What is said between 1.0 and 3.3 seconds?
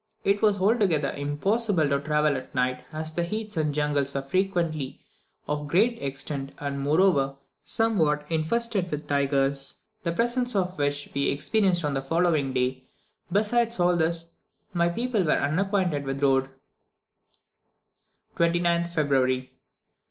impossible to travel at night, as the